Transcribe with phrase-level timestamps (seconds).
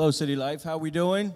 [0.00, 0.62] Hello, City Life.
[0.62, 1.34] How we doing?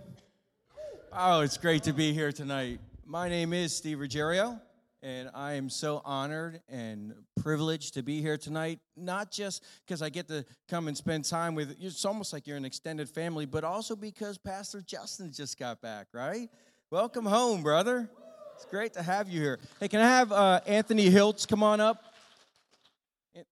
[1.12, 2.81] Oh, it's great to be here tonight.
[3.04, 4.58] My name is Steve Ruggiero,
[5.02, 8.79] and I am so honored and privileged to be here tonight.
[8.96, 11.77] Not just because I get to come and spend time with.
[11.79, 16.06] It's almost like you're an extended family, but also because Pastor Justin just got back,
[16.14, 16.48] right?
[16.90, 18.08] Welcome home, brother.
[18.54, 19.58] It's great to have you here.
[19.78, 22.02] Hey, can I have uh, Anthony Hiltz come on up?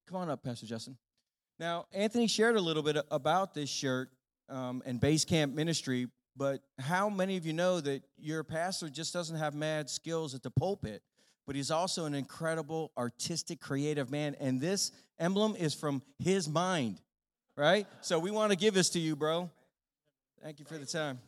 [0.09, 0.97] Come on up, Pastor Justin.
[1.59, 4.09] Now, Anthony shared a little bit about this shirt
[4.53, 9.13] um, and base camp ministry, but how many of you know that your pastor just
[9.13, 11.03] doesn't have mad skills at the pulpit,
[11.47, 17.01] but he's also an incredible artistic, creative man, and this emblem is from his mind,
[17.57, 17.87] right?
[18.03, 19.51] So we want to give this to you, bro.
[20.43, 21.19] Thank you for the time.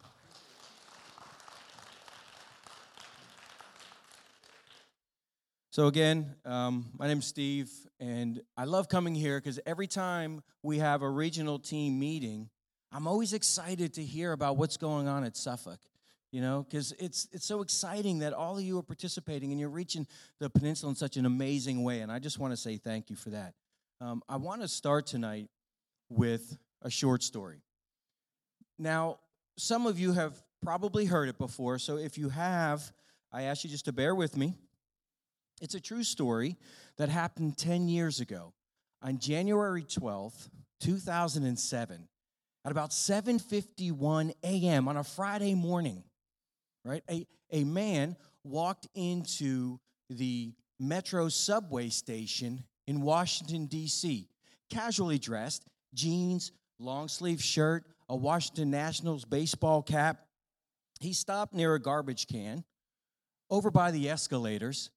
[5.71, 7.69] So, again, um, my name's Steve,
[7.99, 12.49] and I love coming here because every time we have a regional team meeting,
[12.95, 15.81] I'm always excited to hear about what's going on at Suffolk.
[16.31, 19.69] You know, because it's it's so exciting that all of you are participating and you're
[19.69, 20.07] reaching
[20.41, 22.01] the peninsula in such an amazing way.
[22.01, 23.55] And I just want to say thank you for that.
[24.01, 25.49] Um, I want to start tonight
[26.09, 27.63] with a short story.
[28.79, 29.19] Now,
[29.57, 32.93] some of you have probably heard it before, so if you have,
[33.33, 34.55] I ask you just to bear with me.
[35.61, 36.57] It's a true story
[36.97, 38.53] that happened 10 years ago.
[39.03, 40.49] On January 12th,
[40.81, 42.09] 2007,
[42.65, 44.89] at about 7:51 a.m.
[44.89, 46.03] on a Friday morning,
[46.85, 47.03] right?
[47.11, 49.79] A, a man walked into
[50.11, 54.29] the Metro subway station in Washington D.C.,
[54.69, 60.27] casually dressed, jeans, long sleeve shirt, a Washington Nationals baseball cap.
[61.01, 62.65] He stopped near a garbage can
[63.51, 64.91] over by the escalators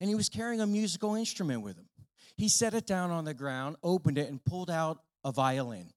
[0.00, 1.88] and he was carrying a musical instrument with him.
[2.36, 5.90] He set it down on the ground, opened it, and pulled out a violin.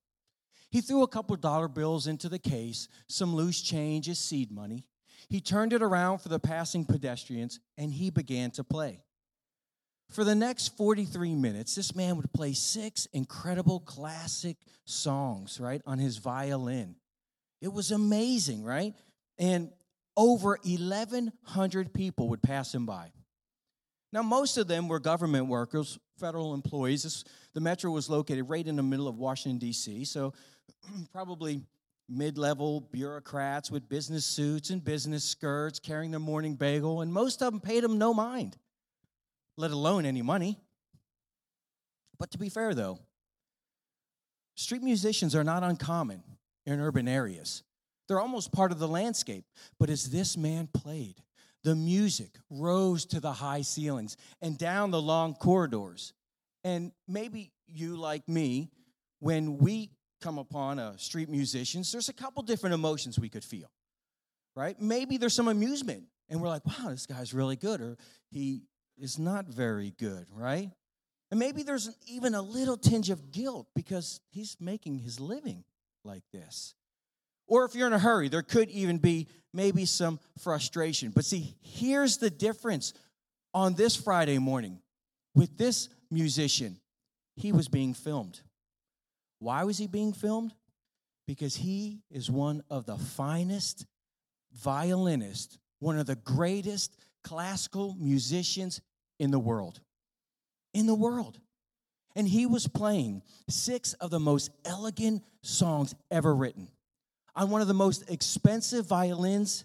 [0.74, 4.82] He threw a couple dollar bills into the case, some loose change as seed money.
[5.28, 9.04] He turned it around for the passing pedestrians, and he began to play.
[10.10, 16.00] For the next 43 minutes, this man would play six incredible classic songs, right, on
[16.00, 16.96] his violin.
[17.60, 18.94] It was amazing, right?
[19.38, 19.70] And
[20.16, 23.12] over 1,100 people would pass him by.
[24.14, 27.02] Now, most of them were government workers, federal employees.
[27.02, 30.32] This, the metro was located right in the middle of Washington, D.C., so
[31.12, 31.62] probably
[32.08, 37.42] mid level bureaucrats with business suits and business skirts carrying their morning bagel, and most
[37.42, 38.56] of them paid them no mind,
[39.56, 40.60] let alone any money.
[42.16, 43.00] But to be fair, though,
[44.54, 46.22] street musicians are not uncommon
[46.66, 47.64] in urban areas.
[48.06, 49.44] They're almost part of the landscape.
[49.80, 51.16] But as this man played,
[51.64, 56.12] the music rose to the high ceilings and down the long corridors.
[56.62, 58.70] And maybe you, like me,
[59.18, 63.70] when we come upon a street musician, there's a couple different emotions we could feel,
[64.54, 64.80] right?
[64.80, 67.96] Maybe there's some amusement, and we're like, wow, this guy's really good, or
[68.30, 68.62] he
[68.96, 70.70] is not very good, right?
[71.30, 75.64] And maybe there's even a little tinge of guilt because he's making his living
[76.04, 76.74] like this.
[77.46, 81.10] Or if you're in a hurry, there could even be maybe some frustration.
[81.10, 82.92] But see, here's the difference
[83.52, 84.80] on this Friday morning
[85.34, 86.78] with this musician.
[87.36, 88.40] He was being filmed.
[89.38, 90.54] Why was he being filmed?
[91.26, 93.86] Because he is one of the finest
[94.52, 98.80] violinists, one of the greatest classical musicians
[99.18, 99.80] in the world.
[100.72, 101.40] In the world.
[102.16, 106.68] And he was playing six of the most elegant songs ever written
[107.36, 109.64] on one of the most expensive violins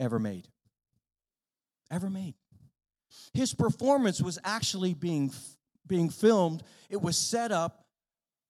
[0.00, 0.48] ever made.
[1.90, 2.34] Ever made.
[3.32, 5.32] His performance was actually being,
[5.86, 7.86] being filmed, it was set up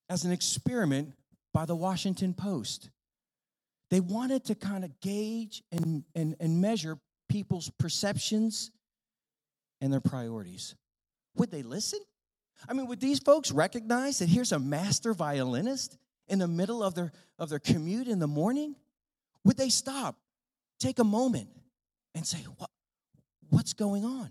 [0.08, 1.12] as an experiment
[1.52, 2.90] by the Washington Post.
[3.90, 6.98] They wanted to kind of gauge and, and, and measure
[7.28, 8.70] people's perceptions
[9.80, 10.74] and their priorities.
[11.36, 12.00] Would they listen?
[12.68, 15.96] I mean, would these folks recognize that here's a master violinist
[16.28, 18.76] in the middle of their, of their commute in the morning?
[19.44, 20.16] Would they stop,
[20.78, 21.48] take a moment,
[22.14, 22.70] and say, what,
[23.50, 24.30] What's going on?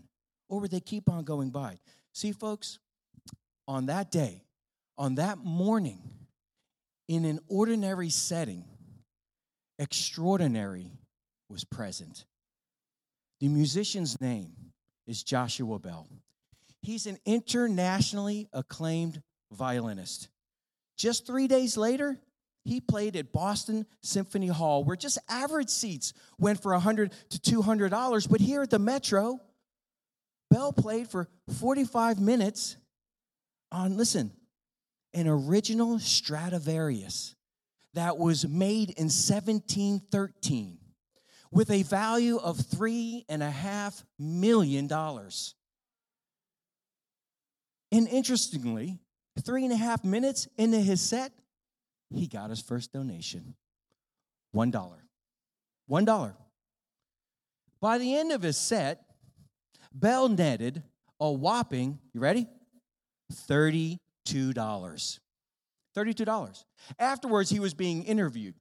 [0.49, 1.79] Or would they keep on going by?
[2.13, 2.79] See, folks,
[3.67, 4.43] on that day,
[4.97, 5.99] on that morning,
[7.07, 8.63] in an ordinary setting,
[9.79, 10.91] extraordinary
[11.49, 12.25] was present.
[13.39, 14.51] The musician's name
[15.05, 16.07] is Joshua Bell.
[16.81, 19.21] He's an internationally acclaimed
[19.51, 20.29] violinist.
[20.97, 22.17] Just three days later,
[22.65, 28.29] he played at Boston Symphony Hall, where just average seats went for 100 to $200.
[28.29, 29.39] But here at the Metro,
[30.49, 31.27] Bell played for
[31.59, 32.75] 45 minutes
[33.71, 34.31] on, listen,
[35.13, 37.35] an original Stradivarius
[37.93, 40.77] that was made in 1713
[41.51, 45.55] with a value of three and a half million dollars.
[47.91, 48.99] And interestingly,
[49.39, 51.31] three and a half minutes into his set,
[52.13, 53.55] he got his first donation
[54.51, 55.03] one dollar.
[55.87, 56.35] One dollar.
[57.79, 59.01] By the end of his set,
[59.93, 60.83] Bell netted
[61.19, 62.47] a whopping, you ready?
[63.31, 63.99] $32.
[64.53, 66.63] $32.
[66.99, 68.55] Afterwards, he was being interviewed.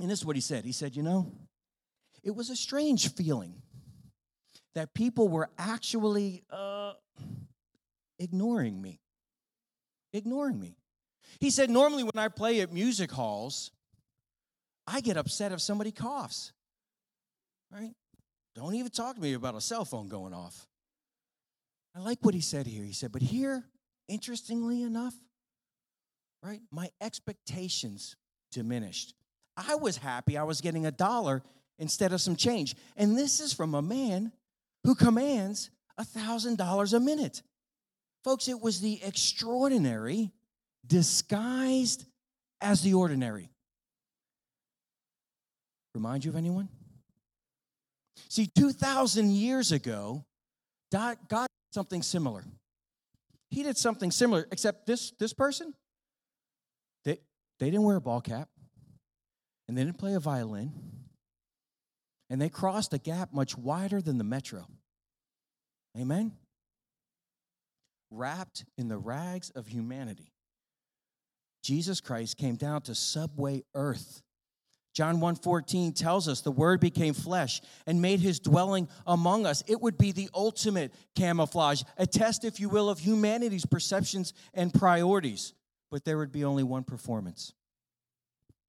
[0.00, 0.64] And this is what he said.
[0.64, 1.32] He said, You know,
[2.22, 3.62] it was a strange feeling
[4.74, 6.92] that people were actually uh,
[8.18, 9.00] ignoring me.
[10.12, 10.76] Ignoring me.
[11.40, 13.70] He said, Normally, when I play at music halls,
[14.86, 16.52] I get upset if somebody coughs.
[17.70, 17.92] Right?
[18.54, 20.66] Don't even talk to me about a cell phone going off.
[21.94, 22.84] I like what he said here.
[22.84, 23.64] He said, But here,
[24.08, 25.14] interestingly enough,
[26.42, 28.16] right, my expectations
[28.50, 29.14] diminished.
[29.56, 31.42] I was happy I was getting a dollar
[31.78, 32.74] instead of some change.
[32.96, 34.32] And this is from a man
[34.84, 37.42] who commands a $1,000 a minute.
[38.24, 40.32] Folks, it was the extraordinary
[40.86, 42.04] disguised
[42.60, 43.50] as the ordinary.
[45.94, 46.68] Remind you of anyone?
[48.28, 50.24] See, 2,000 years ago,
[50.90, 52.44] God did something similar.
[53.50, 55.74] He did something similar, except this, this person,
[57.04, 57.18] they,
[57.58, 58.48] they didn't wear a ball cap,
[59.66, 60.72] and they didn't play a violin,
[62.28, 64.66] and they crossed a gap much wider than the metro.
[65.98, 66.32] Amen?
[68.10, 70.32] Wrapped in the rags of humanity,
[71.62, 74.22] Jesus Christ came down to subway earth
[74.98, 79.62] John 1:14 tells us the word became flesh and made his dwelling among us.
[79.68, 84.74] It would be the ultimate camouflage, a test if you will of humanity's perceptions and
[84.74, 85.54] priorities.
[85.92, 87.52] But there would be only one performance.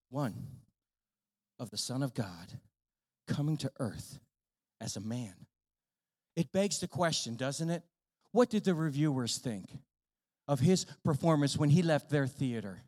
[0.10, 0.36] One
[1.58, 2.60] of the son of God
[3.28, 4.20] coming to earth
[4.80, 5.48] as a man.
[6.36, 7.82] It begs the question, doesn't it?
[8.32, 9.66] What did the reviewers think
[10.48, 12.82] of his performance when he left their theater?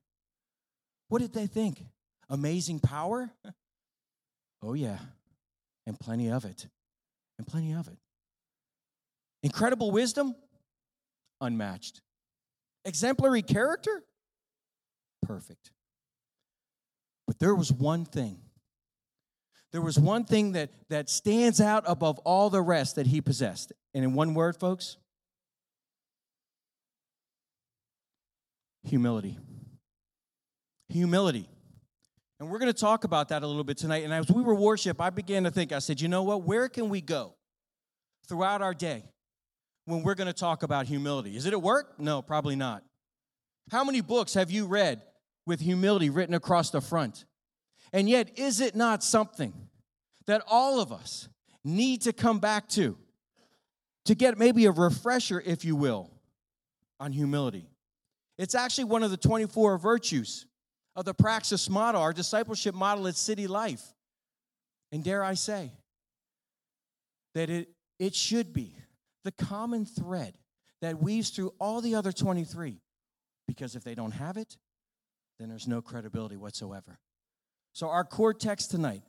[1.09, 1.83] What did they think?
[2.29, 3.31] Amazing power?
[4.63, 4.99] Oh, yeah.
[5.88, 6.67] And plenty of it.
[7.39, 7.97] And plenty of it.
[9.41, 10.35] Incredible wisdom?
[11.41, 12.01] Unmatched.
[12.85, 14.03] Exemplary character?
[15.23, 15.71] Perfect.
[17.25, 18.38] But there was one thing.
[19.71, 23.71] There was one thing that, that stands out above all the rest that he possessed.
[23.93, 24.97] And in one word, folks
[28.83, 29.37] humility.
[30.89, 31.47] Humility.
[32.39, 34.03] And we're going to talk about that a little bit tonight.
[34.03, 36.43] And as we were worship, I began to think, I said, you know what?
[36.43, 37.35] Where can we go
[38.27, 39.03] throughout our day
[39.85, 41.37] when we're going to talk about humility?
[41.37, 41.99] Is it at work?
[41.99, 42.83] No, probably not.
[43.71, 45.01] How many books have you read
[45.45, 47.25] with humility written across the front?
[47.93, 49.53] And yet, is it not something
[50.25, 51.29] that all of us
[51.63, 52.97] need to come back to?
[54.05, 56.09] To get maybe a refresher, if you will,
[56.99, 57.70] on humility.
[58.41, 60.47] It's actually one of the 24 virtues
[60.95, 63.83] of the praxis model, our discipleship model at City Life.
[64.91, 65.71] And dare I say
[67.35, 68.75] that it, it should be
[69.23, 70.33] the common thread
[70.81, 72.81] that weaves through all the other 23.
[73.47, 74.57] Because if they don't have it,
[75.39, 76.98] then there's no credibility whatsoever.
[77.74, 79.03] So, our core text tonight,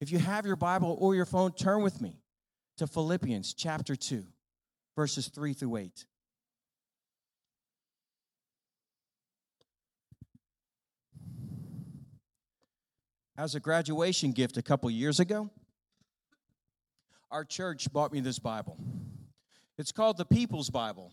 [0.00, 2.22] if you have your Bible or your phone, turn with me
[2.78, 4.24] to Philippians chapter 2,
[4.96, 6.06] verses 3 through 8.
[13.40, 15.48] As a graduation gift a couple years ago,
[17.30, 18.76] our church bought me this Bible.
[19.78, 21.10] It's called the People's Bible,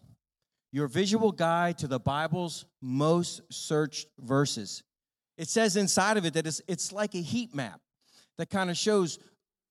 [0.74, 4.84] your visual guide to the Bible's most searched verses.
[5.38, 7.80] It says inside of it that it's, it's like a heat map
[8.38, 9.20] that kind of shows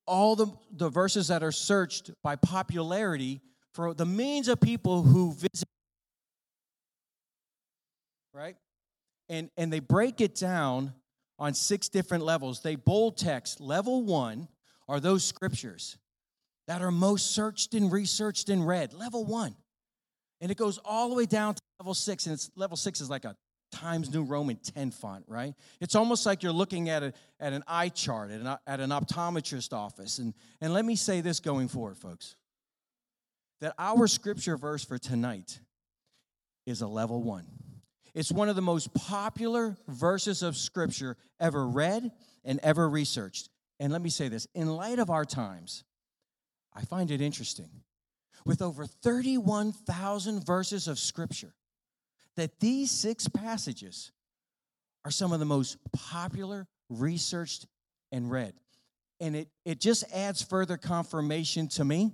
[0.07, 3.43] all the, the verses that are searched by popularity
[3.75, 5.69] for the millions of people who visit.
[8.33, 8.57] Right?
[9.29, 10.95] And, and they break it down
[11.39, 12.61] on six different levels.
[12.61, 13.61] They bold text.
[13.61, 14.49] Level one
[14.89, 15.97] are those scriptures
[16.67, 18.93] that are most searched and researched and read.
[18.93, 19.55] Level one.
[20.41, 22.27] And it goes all the way down to level six.
[22.27, 23.37] And it's level six is like a
[23.73, 25.53] Times New Roman 10 font, right?
[25.81, 28.91] It's almost like you're looking at, a, at an eye chart at an, at an
[28.91, 30.19] optometrist office.
[30.19, 32.37] And, and let me say this going forward, folks
[33.61, 35.61] that our scripture verse for tonight
[36.67, 37.47] is a level one.
[38.17, 42.11] It's one of the most popular verses of scripture ever read
[42.47, 43.51] and ever researched.
[43.79, 45.85] And let me say this in light of our times,
[46.75, 47.69] I find it interesting.
[48.47, 51.53] With over 31,000 verses of scripture,
[52.37, 54.13] that these six passages
[55.05, 57.67] are some of the most popular, researched,
[58.13, 58.55] and read.
[59.21, 62.13] And it, it just adds further confirmation to me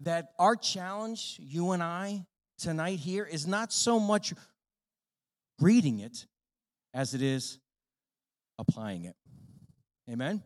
[0.00, 2.26] that our challenge, you and I,
[2.58, 4.34] tonight here, is not so much
[5.60, 6.26] reading it
[6.94, 7.58] as it is
[8.58, 9.16] applying it.
[10.10, 10.42] Amen?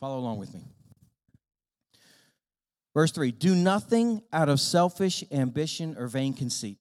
[0.00, 0.64] Follow along with me.
[2.94, 6.78] Verse 3 Do nothing out of selfish ambition or vain conceit.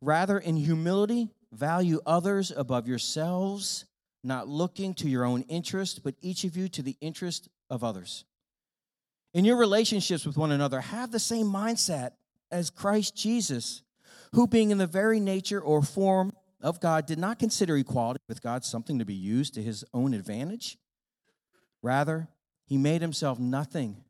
[0.00, 3.86] Rather, in humility, value others above yourselves,
[4.22, 8.24] not looking to your own interest, but each of you to the interest of others.
[9.32, 12.12] In your relationships with one another, have the same mindset
[12.50, 13.82] as Christ Jesus,
[14.32, 18.42] who, being in the very nature or form of God, did not consider equality with
[18.42, 20.78] God something to be used to his own advantage.
[21.82, 22.28] Rather,
[22.66, 24.04] he made himself nothing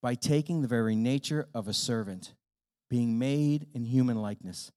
[0.00, 2.34] by taking the very nature of a servant,
[2.90, 4.72] being made in human likeness.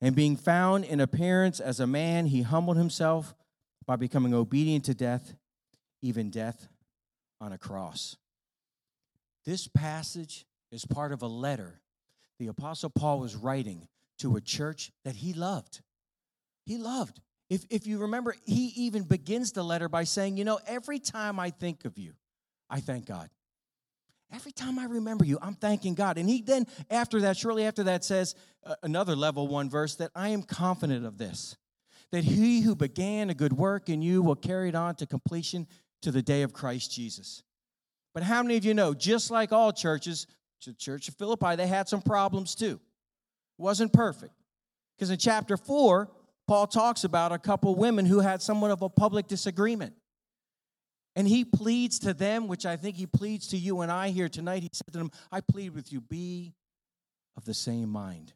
[0.00, 3.34] And being found in appearance as a man, he humbled himself
[3.86, 5.34] by becoming obedient to death,
[6.02, 6.68] even death
[7.40, 8.16] on a cross.
[9.44, 11.80] This passage is part of a letter
[12.40, 13.86] the Apostle Paul was writing
[14.18, 15.82] to a church that he loved.
[16.64, 17.20] He loved.
[17.50, 21.38] If, if you remember, he even begins the letter by saying, You know, every time
[21.38, 22.14] I think of you,
[22.70, 23.28] I thank God.
[24.32, 26.16] Every time I remember you, I'm thanking God.
[26.16, 30.10] And he then, after that, shortly after that, says uh, another level one verse that
[30.14, 31.56] I am confident of this,
[32.10, 35.66] that he who began a good work in you will carry it on to completion
[36.02, 37.42] to the day of Christ Jesus.
[38.14, 40.26] But how many of you know, just like all churches,
[40.66, 42.80] the church of Philippi, they had some problems too.
[43.58, 44.34] It wasn't perfect.
[44.96, 46.10] Because in chapter four,
[46.46, 49.94] Paul talks about a couple women who had somewhat of a public disagreement.
[51.16, 54.28] And he pleads to them, which I think he pleads to you and I here
[54.28, 54.62] tonight.
[54.62, 56.54] He said to them, I plead with you, be
[57.36, 58.32] of the same mind.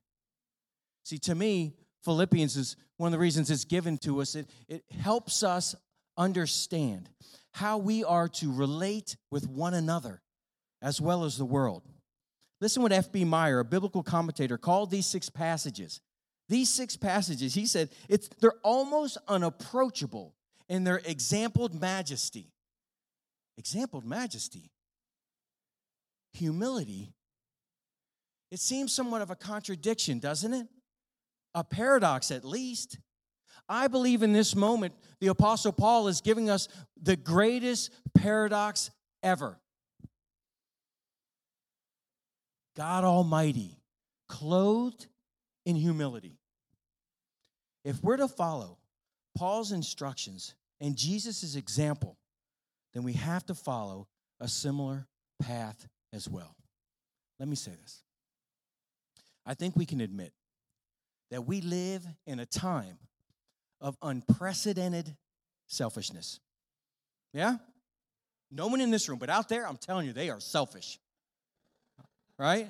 [1.05, 4.35] See, to me, Philippians is one of the reasons it's given to us.
[4.35, 5.75] It, it helps us
[6.17, 7.09] understand
[7.53, 10.23] how we are to relate with one another
[10.83, 11.83] as well as the world.
[12.61, 13.25] Listen what F.B.
[13.25, 16.01] Meyer, a biblical commentator, called these six passages.
[16.49, 20.35] These six passages, he said, it's, they're almost unapproachable
[20.69, 22.55] in their exampled majesty
[23.57, 24.71] exampled majesty,
[26.33, 27.13] humility.
[28.51, 30.67] It seems somewhat of a contradiction, doesn't it?
[31.55, 32.99] A paradox, at least.
[33.69, 36.69] I believe in this moment, the Apostle Paul is giving us
[37.01, 38.91] the greatest paradox
[39.23, 39.59] ever.
[42.77, 43.79] God Almighty,
[44.29, 45.07] clothed
[45.65, 46.39] in humility.
[47.85, 48.79] If we're to follow
[49.37, 52.17] Paul's instructions and Jesus' example,
[52.93, 54.09] then we have to follow
[54.41, 55.07] a similar
[55.41, 56.57] path as well.
[57.39, 58.03] Let me say this.
[59.47, 60.33] I think we can admit
[61.31, 62.99] that we live in a time
[63.81, 65.17] of unprecedented
[65.67, 66.41] selfishness.
[67.33, 67.57] Yeah?
[68.51, 70.99] No one in this room, but out there, I'm telling you, they are selfish.
[72.39, 72.69] Right?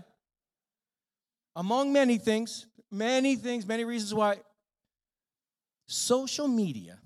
[1.57, 4.39] Among many things, many things, many reasons why
[5.87, 6.99] social media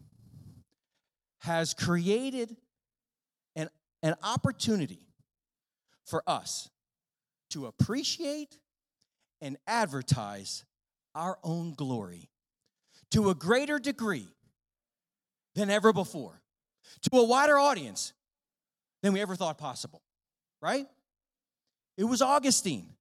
[1.40, 2.56] has created
[3.56, 3.68] an
[4.02, 5.00] an opportunity
[6.04, 6.70] for us
[7.50, 8.58] to appreciate
[9.40, 10.64] and advertise
[11.14, 12.30] our own glory
[13.10, 14.28] to a greater degree
[15.54, 16.40] than ever before,
[17.10, 18.12] to a wider audience
[19.02, 20.02] than we ever thought possible,
[20.60, 20.86] right?
[21.98, 22.94] It was Augustine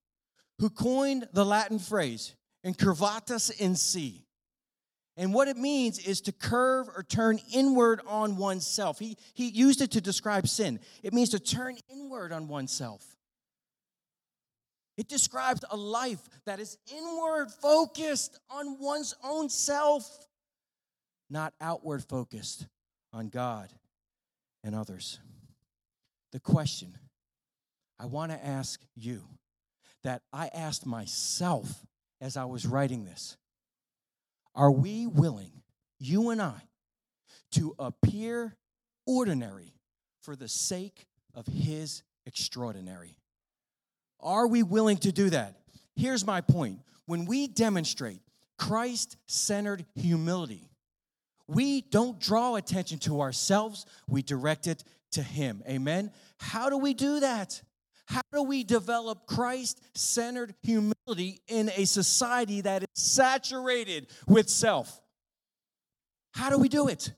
[0.60, 2.36] who coined the Latin phrase,
[2.66, 4.26] incurvatus in se,
[5.18, 9.00] and what it means is to curve or turn inward on oneself.
[9.00, 10.80] He, he used it to describe sin.
[11.02, 13.04] It means to turn inward on oneself.
[14.96, 20.28] It describes a life that is inward focused on one's own self,
[21.30, 22.68] not outward focused
[23.12, 23.74] on God
[24.64, 25.20] and others.
[26.32, 26.96] The question
[28.00, 29.24] I want to ask you
[30.04, 31.86] that I asked myself
[32.22, 33.38] as I was writing this
[34.56, 35.52] are we willing,
[36.00, 36.62] you and I,
[37.52, 38.56] to appear
[39.06, 39.76] ordinary
[40.22, 43.18] for the sake of His extraordinary?
[44.20, 45.58] Are we willing to do that?
[45.96, 46.80] Here's my point.
[47.06, 48.22] When we demonstrate
[48.58, 50.70] Christ centered humility,
[51.48, 55.64] we don't draw attention to ourselves, we direct it to Him.
[55.68, 56.12] Amen?
[56.40, 57.62] How do we do that?
[58.08, 65.02] How do we develop Christ centered humility in a society that is saturated with self?
[66.34, 67.12] How do we do it?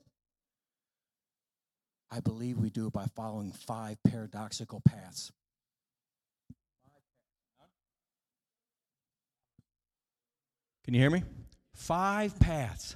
[2.09, 5.31] I believe we do it by following five paradoxical paths.
[10.85, 11.21] Can you hear me?
[11.75, 12.95] Five paths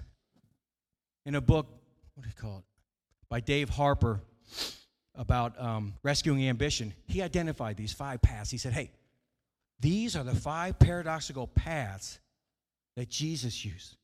[1.28, 1.68] in a book,
[2.16, 2.66] what do you call it,
[3.30, 4.20] by Dave Harvey
[5.16, 8.50] about um, rescuing ambition, he identified these five paths.
[8.50, 8.92] He said, hey,
[9.80, 12.20] these are the five paradoxical paths
[12.96, 13.96] that Jesus used.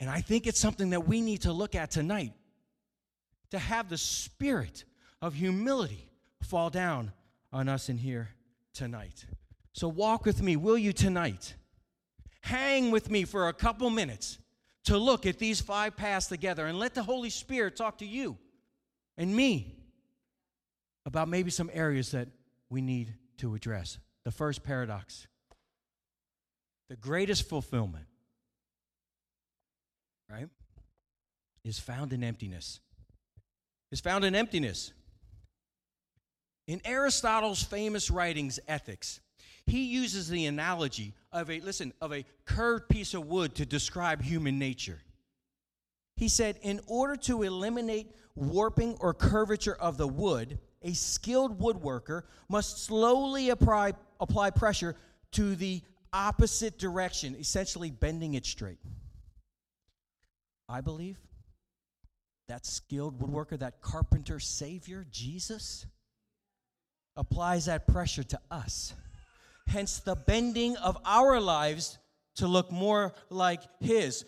[0.00, 2.32] And I think it's something that we need to look at tonight
[3.50, 4.84] to have the spirit
[5.20, 6.08] of humility
[6.42, 7.12] fall down
[7.52, 8.30] on us in here
[8.74, 9.24] tonight.
[9.72, 11.54] So, walk with me, will you, tonight?
[12.42, 14.38] Hang with me for a couple minutes
[14.84, 18.38] to look at these five paths together and let the Holy Spirit talk to you
[19.16, 19.77] and me
[21.08, 22.28] about maybe some areas that
[22.68, 23.98] we need to address.
[24.24, 25.26] The first paradox
[26.88, 28.06] the greatest fulfillment,
[30.30, 30.48] right,
[31.64, 32.80] is found in emptiness.
[33.90, 34.92] Is found in emptiness.
[36.66, 39.20] In Aristotle's famous writings, Ethics,
[39.66, 44.22] he uses the analogy of a, listen, of a curved piece of wood to describe
[44.22, 45.00] human nature.
[46.16, 52.22] He said, in order to eliminate warping or curvature of the wood, a skilled woodworker
[52.48, 54.96] must slowly apply, apply pressure
[55.32, 55.82] to the
[56.12, 58.78] opposite direction, essentially bending it straight.
[60.68, 61.18] I believe
[62.48, 65.86] that skilled woodworker, that carpenter savior, Jesus,
[67.16, 68.94] applies that pressure to us.
[69.66, 71.98] Hence, the bending of our lives
[72.36, 74.24] to look more like His.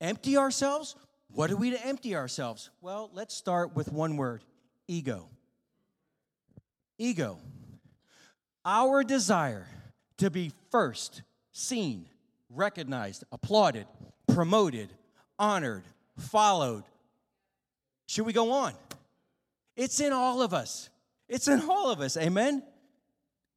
[0.00, 0.96] Empty ourselves?
[1.28, 2.70] What are we to empty ourselves?
[2.80, 4.42] Well, let's start with one word
[4.88, 5.28] ego.
[7.00, 7.38] Ego.
[8.62, 9.66] Our desire
[10.18, 12.06] to be first seen,
[12.50, 13.86] recognized, applauded,
[14.28, 14.90] promoted,
[15.38, 15.84] honored,
[16.18, 16.84] followed.
[18.06, 18.74] Should we go on?
[19.76, 20.90] It's in all of us.
[21.26, 22.18] It's in all of us.
[22.18, 22.62] Amen?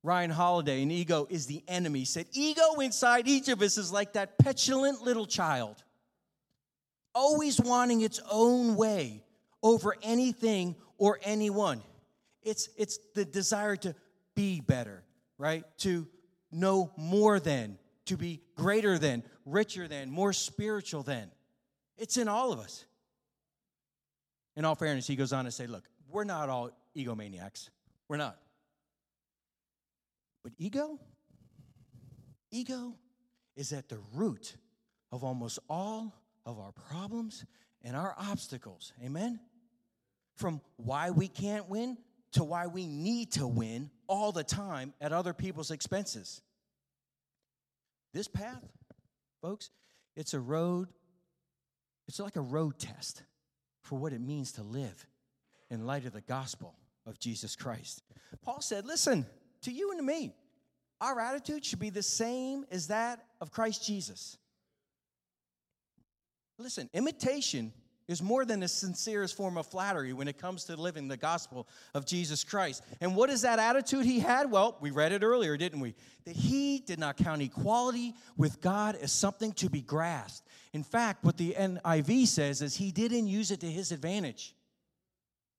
[0.04, 4.14] Ryan Holiday in Ego is the Enemy said, Ego inside each of us is like
[4.14, 5.84] that petulant little child,
[7.14, 9.22] always wanting its own way
[9.62, 11.82] over anything or anyone.
[12.44, 13.96] It's, it's the desire to
[14.36, 15.04] be better,
[15.38, 15.64] right?
[15.80, 16.08] To
[16.52, 21.32] know more than, to be greater than, richer than, more spiritual than.
[21.98, 22.86] It's in all of us.
[24.56, 27.70] In all fairness, he goes on to say, look, we're not all egomaniacs.
[28.08, 28.38] We're not.
[30.44, 31.00] But ego,
[32.52, 32.94] ego
[33.56, 34.56] is at the root
[35.12, 36.14] of almost all
[36.46, 37.46] of our problems
[37.84, 38.94] and our obstacles.
[39.04, 39.40] Amen?
[40.36, 41.98] From why we can't win
[42.34, 46.42] to why we need to win all the time at other people's expenses.
[48.14, 48.64] This path,
[49.42, 49.70] folks,
[50.16, 50.90] it's a road,
[52.08, 53.24] it's like a road test
[53.82, 55.08] for what it means to live
[55.70, 58.04] in light of the gospel of Jesus Christ.
[58.44, 59.26] Paul said, Listen,
[59.62, 60.34] to you and to me,
[61.02, 64.38] our attitude should be the same as that of Christ Jesus.
[66.58, 67.74] Listen, imitation
[68.08, 71.68] is more than the sincerest form of flattery when it comes to living the gospel
[71.94, 72.84] of Jesus Christ.
[73.00, 74.52] And what is that attitude he had?
[74.52, 75.96] Well, we read it earlier, didn't we?
[76.26, 80.48] That he did not count equality with God as something to be grasped.
[80.74, 84.56] In fact, what the NIV says is he didn't use it to his advantage.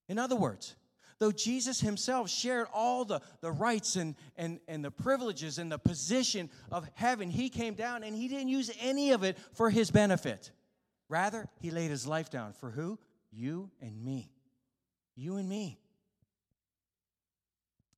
[0.09, 0.77] In other words,
[1.19, 5.79] though Jesus himself shared all the, the rights and, and, and the privileges and the
[5.79, 9.91] position of heaven, he came down and he didn't use any of it for his
[9.91, 10.51] benefit.
[11.09, 12.99] Rather, he laid his life down for who?
[13.31, 14.31] You and me.
[15.15, 15.79] You and me.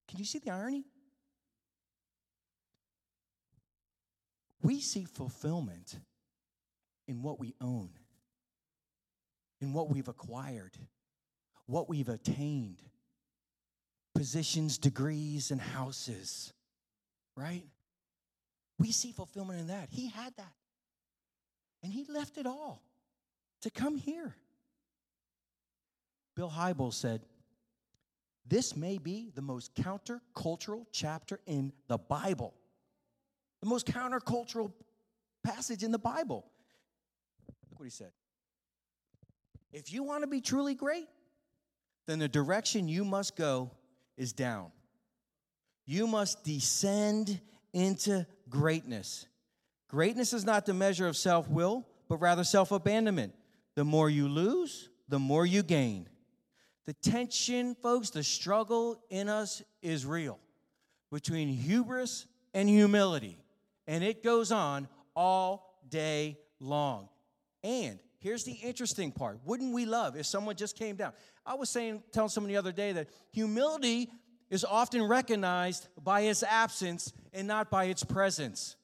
[0.09, 0.85] Can you see the irony?
[4.63, 5.99] We see fulfillment
[7.07, 7.91] in what we own,
[9.61, 10.77] in what we've acquired,
[11.67, 12.83] what we've attained
[14.15, 16.53] positions, degrees, and houses,
[17.37, 17.65] right?
[18.79, 19.89] We see fulfillment in that.
[19.91, 20.53] He had that.
[21.83, 22.83] And he left it all
[23.63, 24.35] to come here.
[26.35, 27.23] Bill Hybels said,
[28.47, 32.55] This may be the most countercultural chapter in the Bible,
[33.61, 34.73] the most countercultural
[35.43, 36.45] passage in the Bible.
[37.71, 38.13] Look what he said.
[39.73, 41.09] If you want to be truly great,
[42.07, 43.71] then the direction you must go
[44.17, 44.71] is down.
[45.87, 47.41] You must descend
[47.73, 49.27] into greatness.
[49.89, 53.35] Greatness is not the measure of self will, but rather self abandonment.
[53.77, 56.09] The more you lose, the more you gain.
[56.87, 60.39] The tension, folks, the struggle in us is real
[61.13, 63.39] between hubris and humility.
[63.87, 67.09] And it goes on all day long.
[67.63, 71.13] And here's the interesting part wouldn't we love if someone just came down?
[71.45, 74.11] I was saying, telling someone the other day that humility
[74.49, 78.77] is often recognized by its absence and not by its presence,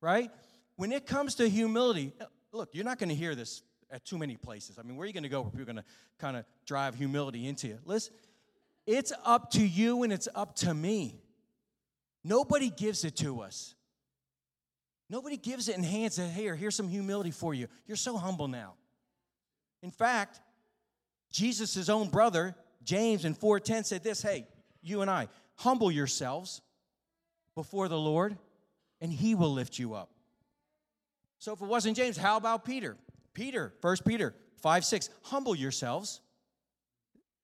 [0.00, 0.30] right?
[0.76, 2.12] When it comes to humility,
[2.52, 4.78] look, you're not going to hear this at too many places.
[4.78, 5.84] I mean, where are you going to go where people are going to
[6.18, 7.78] kind of drive humility into you?
[7.84, 8.14] Listen,
[8.86, 11.20] it's up to you and it's up to me.
[12.24, 13.74] Nobody gives it to us.
[15.08, 17.68] Nobody gives it and hands it, here, here's some humility for you.
[17.86, 18.74] You're so humble now.
[19.82, 20.40] In fact,
[21.30, 24.46] Jesus' own brother, James in 4:10 said this, hey,
[24.82, 26.60] you and I, humble yourselves
[27.54, 28.36] before the Lord,
[29.00, 30.10] and he will lift you up.
[31.38, 32.96] So if it wasn't James, how about Peter?
[33.36, 36.22] Peter, 1 Peter 5 6, humble yourselves,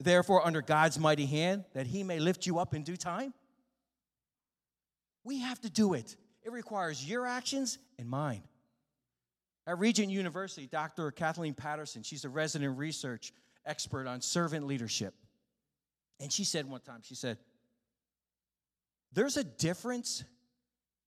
[0.01, 3.35] therefore, under God's mighty hand, that he may lift you up in due time.
[5.23, 6.17] We have to do it.
[6.43, 8.43] It requires your actions and mine.
[9.67, 11.11] At Regent University, Dr.
[11.11, 13.35] Kathleen Patterson, she's a resident research
[13.67, 15.13] expert on servant leadership.
[16.21, 17.37] And she said one time, she said,
[19.13, 20.25] There's a difference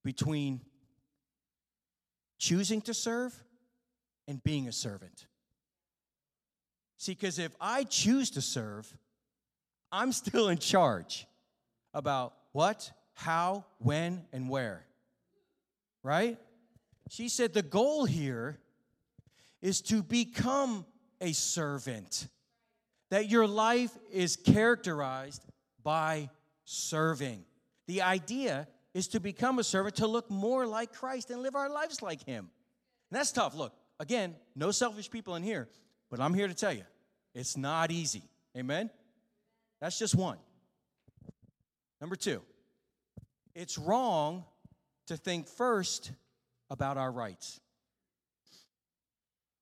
[0.04, 0.62] between
[2.38, 3.34] choosing to serve
[4.28, 5.28] and being a servant.
[6.98, 8.92] See, because if I choose to serve,
[9.92, 11.28] I'm still in charge
[11.94, 14.86] about what, how, when, and where.
[16.04, 16.38] Right?
[17.10, 18.60] She said the goal here
[19.62, 20.86] is to become
[21.22, 22.28] a servant,
[23.10, 25.44] that your life is characterized
[25.84, 26.30] by
[26.66, 27.44] serving.
[27.88, 31.70] The idea is to become a servant, to look more like Christ and live our
[31.70, 32.50] lives like Him.
[33.12, 33.56] And that's tough.
[33.56, 35.68] Look, again, no selfish people in here,
[36.10, 36.84] but I'm here to tell you
[37.34, 38.24] it's not easy.
[38.58, 38.90] Amen?
[39.82, 40.38] That's just one.
[42.00, 42.42] Number two,
[43.54, 44.46] it's wrong
[45.08, 46.12] to think first
[46.70, 47.60] about our rights.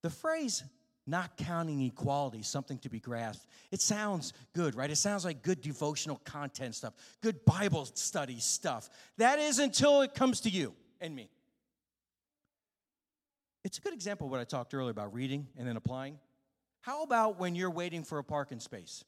[0.01, 0.63] The phrase
[1.05, 3.45] not counting equality, something to be grasped.
[3.71, 4.89] It sounds good, right?
[4.89, 8.89] It sounds like good devotional content stuff, good Bible study stuff.
[9.17, 11.29] That is until it comes to you and me.
[13.63, 16.19] It's a good example of what I talked earlier about reading and then applying.
[16.81, 19.05] How about when you're waiting for a parking space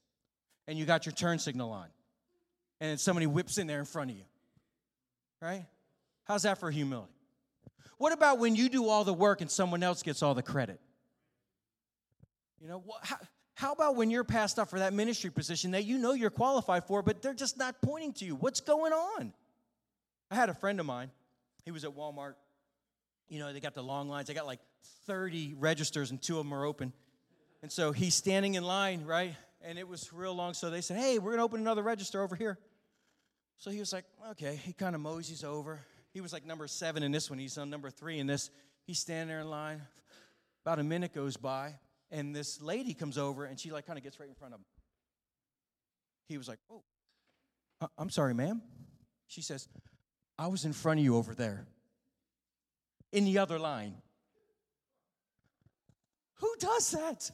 [0.67, 1.87] and you got your turn signal on
[2.79, 4.23] and then somebody whips in there in front of you?
[5.41, 5.65] Right?
[6.23, 7.11] How's that for humility?
[7.97, 10.79] What about when you do all the work and someone else gets all the credit?
[12.61, 13.17] You know, how,
[13.53, 16.85] how about when you're passed up for that ministry position that you know you're qualified
[16.85, 18.35] for, but they're just not pointing to you?
[18.35, 19.33] What's going on?
[20.31, 21.11] I had a friend of mine,
[21.63, 22.35] he was at Walmart.
[23.29, 24.59] You know, they got the long lines, they got like
[25.07, 26.93] 30 registers, and two of them are open.
[27.61, 29.35] And so he's standing in line, right?
[29.63, 30.53] And it was real long.
[30.53, 32.59] So they said, Hey, we're going to open another register over here.
[33.57, 34.59] So he was like, Okay.
[34.63, 35.79] He kind of moseys over.
[36.13, 37.39] He was like number seven in this one.
[37.39, 38.49] He's on number three in this.
[38.85, 39.81] He's standing there in line.
[40.63, 41.75] About a minute goes by,
[42.09, 44.61] and this lady comes over, and she like kind of gets right in front of
[44.61, 44.65] him.
[46.27, 46.83] He was like, "Oh,
[47.81, 48.61] uh, I'm sorry, ma'am."
[49.27, 49.67] She says,
[50.39, 51.67] "I was in front of you over there,
[53.11, 53.95] in the other line."
[56.35, 57.31] Who does that?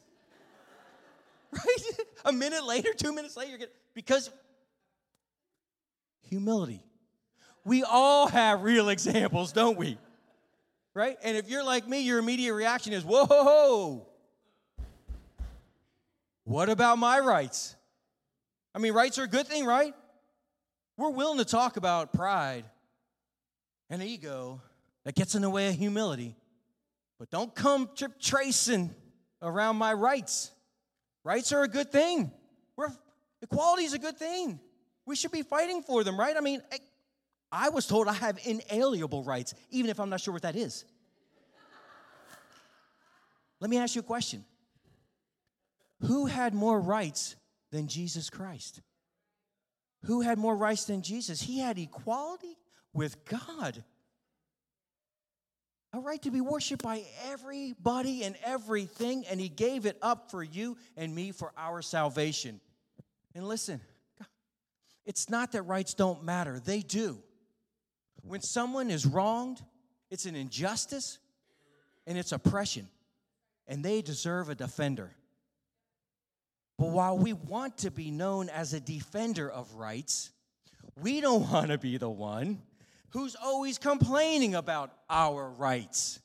[1.52, 2.06] right?
[2.24, 4.30] a minute later, two minutes later, you get because
[6.22, 6.82] humility.
[7.64, 9.98] We all have real examples, don't we?
[10.94, 11.16] Right?
[11.22, 14.06] And if you're like me, your immediate reaction is, whoa,
[16.44, 17.76] what about my rights?
[18.74, 19.94] I mean, rights are a good thing, right?
[20.96, 22.64] We're willing to talk about pride
[23.90, 24.60] and ego
[25.04, 26.36] that gets in the way of humility,
[27.18, 28.94] but don't come trip tracing
[29.40, 30.50] around my rights.
[31.24, 32.30] Rights are a good thing.
[32.76, 32.88] We're,
[33.40, 34.60] equality is a good thing.
[35.06, 36.36] We should be fighting for them, right?
[36.36, 36.62] I mean,
[37.50, 40.84] I was told I have inalienable rights, even if I'm not sure what that is.
[43.60, 44.44] Let me ask you a question
[46.00, 47.36] Who had more rights
[47.70, 48.80] than Jesus Christ?
[50.06, 51.40] Who had more rights than Jesus?
[51.40, 52.56] He had equality
[52.92, 53.84] with God.
[55.94, 60.42] A right to be worshiped by everybody and everything, and He gave it up for
[60.42, 62.60] you and me for our salvation.
[63.34, 63.80] And listen,
[65.04, 67.22] it's not that rights don't matter, they do.
[68.22, 69.60] When someone is wronged,
[70.10, 71.18] it's an injustice
[72.06, 72.88] and it's oppression,
[73.66, 75.12] and they deserve a defender.
[76.78, 80.30] But while we want to be known as a defender of rights,
[81.00, 82.62] we don't want to be the one
[83.12, 86.20] who's always complaining about our rights,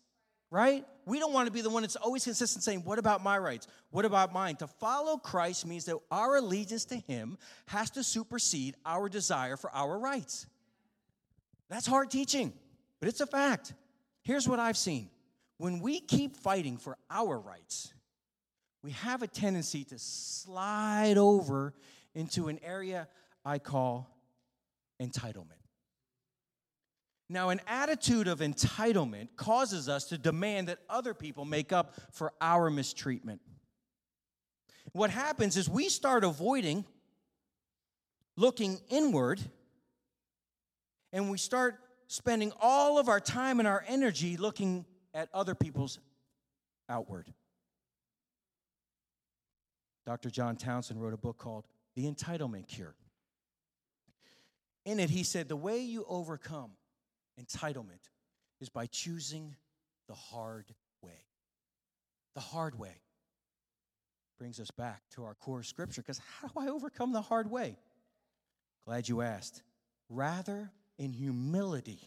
[0.50, 0.86] right?
[1.06, 3.68] We don't want to be the one that's always consistent saying, What about my rights?
[3.92, 4.56] What about mine?
[4.58, 9.70] To follow Christ means that our allegiance to Him has to supersede our desire for
[9.74, 10.48] our rights.
[11.70, 12.54] That's hard teaching,
[13.00, 13.74] but it's a fact.
[14.24, 15.10] Here's what I've seen
[15.58, 17.94] when we keep fighting for our rights,
[18.84, 21.74] we have a tendency to slide over
[22.14, 23.08] into an area
[23.44, 24.10] I call
[25.02, 25.57] entitlement.
[27.30, 32.32] Now, an attitude of entitlement causes us to demand that other people make up for
[32.40, 33.42] our mistreatment.
[34.94, 36.86] What happens is we start avoiding
[38.38, 39.42] looking inward
[41.12, 46.00] and we start spending all of our time and our energy looking at other people's
[46.88, 47.34] outward.
[50.06, 50.30] Dr.
[50.30, 52.96] John Townsend wrote a book called The Entitlement Cure.
[54.86, 56.72] In it, he said, The way you overcome
[57.42, 58.10] entitlement
[58.60, 59.56] is by choosing
[60.08, 60.66] the hard
[61.02, 61.26] way.
[62.36, 63.02] The hard way
[64.38, 67.78] brings us back to our core scripture because how do I overcome the hard way?
[68.86, 69.62] Glad you asked.
[70.10, 72.00] Rather, in humility,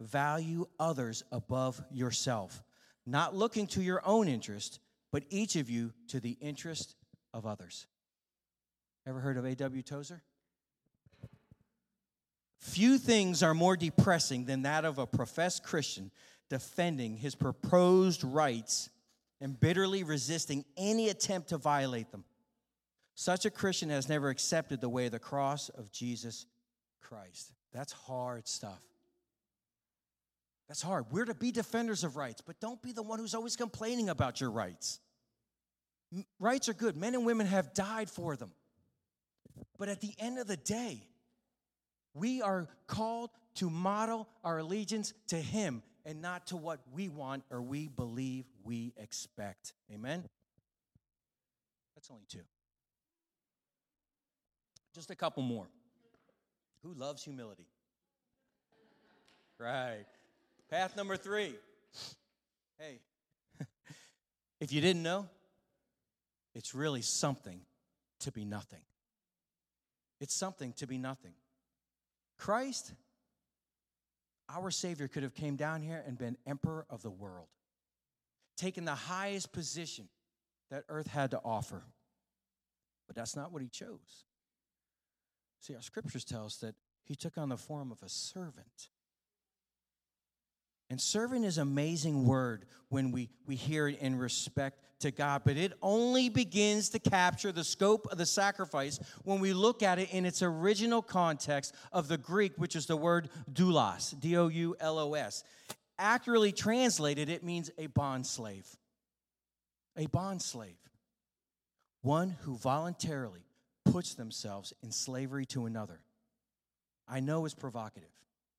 [0.00, 2.62] value others above yourself,
[3.06, 4.78] not looking to your own interest,
[5.10, 6.94] but each of you to the interest
[7.32, 7.86] of others.
[9.06, 9.82] Ever heard of A.W.
[9.82, 10.22] Tozer?
[12.58, 16.10] Few things are more depressing than that of a professed Christian
[16.50, 18.90] defending his proposed rights
[19.40, 22.24] and bitterly resisting any attempt to violate them.
[23.14, 26.46] Such a Christian has never accepted the way of the cross of Jesus
[27.00, 27.52] Christ.
[27.72, 28.82] That's hard stuff.
[30.68, 31.06] That's hard.
[31.10, 34.40] We're to be defenders of rights, but don't be the one who's always complaining about
[34.40, 35.00] your rights.
[36.38, 36.96] Rights are good.
[36.96, 38.52] Men and women have died for them.
[39.78, 41.07] But at the end of the day,
[42.14, 47.44] we are called to model our allegiance to Him and not to what we want
[47.50, 49.74] or we believe we expect.
[49.92, 50.24] Amen?
[51.94, 52.40] That's only two.
[54.94, 55.66] Just a couple more.
[56.82, 57.66] Who loves humility?
[59.58, 60.06] Right.
[60.70, 61.54] Path number three.
[62.78, 63.00] Hey,
[64.60, 65.26] if you didn't know,
[66.54, 67.60] it's really something
[68.20, 68.82] to be nothing.
[70.20, 71.32] It's something to be nothing.
[72.38, 72.94] Christ,
[74.48, 77.48] our Savior, could have came down here and been emperor of the world,
[78.56, 80.08] taken the highest position
[80.70, 81.82] that earth had to offer.
[83.06, 84.24] But that's not what he chose.
[85.60, 86.74] See, our scriptures tell us that
[87.04, 88.90] he took on the form of a servant.
[90.90, 95.42] And servant is an amazing word when we, we hear it in respect to God,
[95.44, 99.98] but it only begins to capture the scope of the sacrifice when we look at
[99.98, 104.48] it in its original context of the Greek, which is the word doulos, D O
[104.48, 105.44] U L O S.
[105.98, 108.66] Accurately translated, it means a bond slave.
[109.96, 110.78] A bond slave.
[112.02, 113.44] One who voluntarily
[113.84, 116.00] puts themselves in slavery to another.
[117.06, 118.08] I know it's provocative.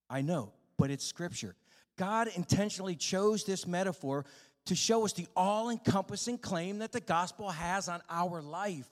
[0.09, 1.55] I know, but it's scripture.
[1.99, 4.25] God intentionally chose this metaphor
[4.67, 8.88] to show us the all encompassing claim that the gospel has on our life.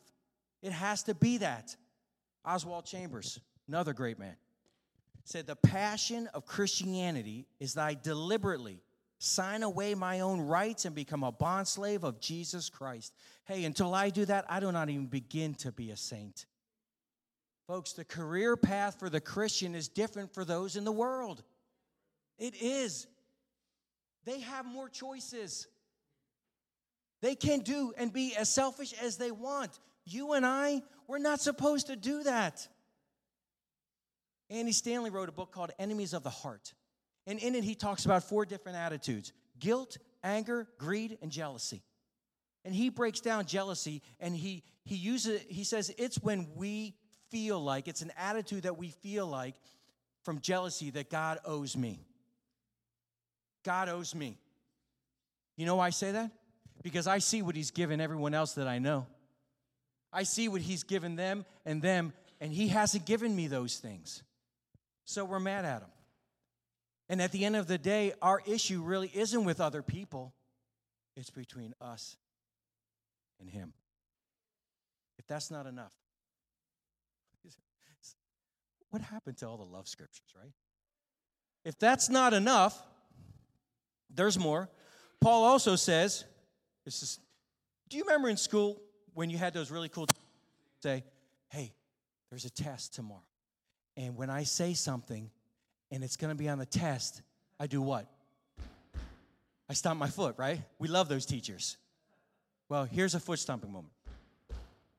[0.62, 1.74] It has to be that.
[2.44, 3.40] Oswald Chambers,
[3.70, 4.36] another great man,
[5.24, 8.82] said, The passion of Christianity is that I deliberately
[9.20, 13.14] sign away my own rights and become a bondslave of Jesus Christ.
[13.46, 16.46] Hey, until I do that, I do not even begin to be a saint.
[17.68, 21.44] Folks, the career path for the Christian is different for those in the world.
[22.38, 23.08] It is.
[24.26, 25.68] They have more choices.
[27.22, 29.80] They can do and be as selfish as they want.
[30.06, 32.68] You and I, we're not supposed to do that.
[34.50, 36.74] Andy Stanley wrote a book called Enemies of the Heart.
[37.26, 41.84] And in it, he talks about four different attitudes guilt, anger, greed, and jealousy.
[42.64, 46.96] And he breaks down jealousy and he, he uses he says it's when we
[47.30, 49.56] feel like, it's an attitude that we feel like
[50.24, 52.07] from jealousy that God owes me.
[53.68, 54.38] God owes me.
[55.58, 56.32] You know why I say that?
[56.84, 59.08] Because I see what He's given everyone else that I know.
[60.14, 64.24] I see what He's given them and them, and He hasn't given me those things.
[65.04, 65.90] So we're mad at Him.
[67.10, 70.34] And at the end of the day, our issue really isn't with other people,
[71.18, 72.16] it's between us
[73.42, 73.74] and Him.
[75.20, 75.92] If that's not enough,
[78.92, 80.54] what happened to all the love scriptures, right?
[81.66, 82.82] If that's not enough,
[84.14, 84.70] there's more.
[85.20, 86.26] Paul also says,
[86.86, 87.20] this is,
[87.90, 88.82] do you remember in school
[89.14, 90.08] when you had those really cool
[90.84, 91.04] say,
[91.50, 91.74] hey,
[92.30, 93.24] there's a test tomorrow.
[93.96, 95.32] And when I say something
[95.92, 97.22] and it's going to be on the test,
[97.60, 98.06] I do what?
[99.70, 100.62] I stomp my foot, right?
[100.80, 101.78] We love those teachers.
[102.70, 103.94] Well, here's a foot stomping moment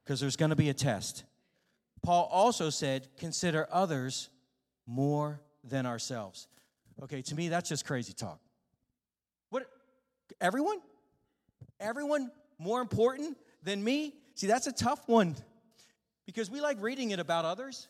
[0.04, 1.24] because there's going to be a test.
[2.02, 4.30] Paul also said, consider others
[4.86, 6.48] more than ourselves.
[7.02, 8.40] Okay, to me, that's just crazy talk.
[10.40, 10.78] Everyone?
[11.80, 14.14] Everyone more important than me?
[14.34, 15.36] See, that's a tough one
[16.26, 17.88] because we like reading it about others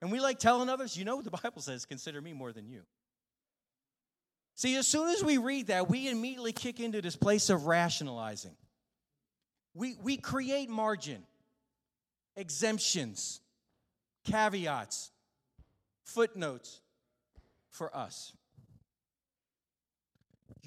[0.00, 2.68] and we like telling others, you know what the Bible says, consider me more than
[2.68, 2.82] you.
[4.54, 8.54] See, as soon as we read that, we immediately kick into this place of rationalizing.
[9.74, 11.22] We, we create margin,
[12.36, 13.40] exemptions,
[14.24, 15.12] caveats,
[16.04, 16.80] footnotes
[17.70, 18.34] for us.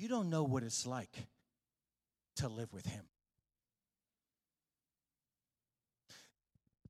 [0.04, 1.16] You don't know what it's like
[2.36, 3.06] to live with Him.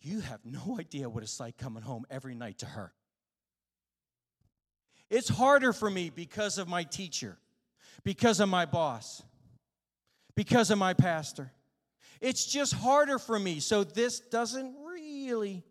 [0.01, 2.91] You have no idea what it's like coming home every night to her.
[5.11, 7.37] It's harder for me because of my teacher,
[8.03, 9.21] because of my boss,
[10.33, 11.51] because of my pastor.
[12.19, 13.59] It's just harder for me.
[13.59, 15.61] So this doesn't really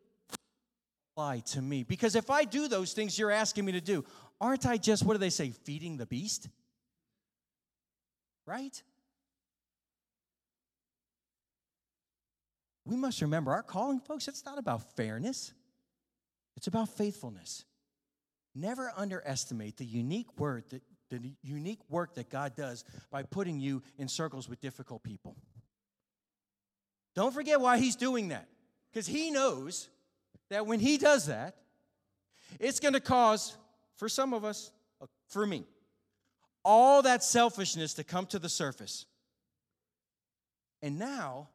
[1.11, 1.83] apply to me.
[1.83, 4.05] Because if I do those things you're asking me to do,
[4.41, 6.49] aren't I just, what do they say, feeding the beast?
[8.47, 8.83] Right?
[12.85, 15.53] We must remember our calling, folks, it's not about fairness,
[16.57, 17.65] it's about faithfulness.
[18.55, 20.83] Never underestimate the unique word that
[21.21, 25.37] the unique work that God does by putting you in circles with difficult people.
[27.15, 28.49] Don't forget why he's doing that.
[28.91, 29.89] Because he knows
[30.51, 31.57] that when he does that,
[32.61, 33.57] it's going to cause,
[33.97, 35.65] for some of us, uh, for me,
[36.65, 39.07] all that selfishness to come to the surface.
[40.83, 41.49] And now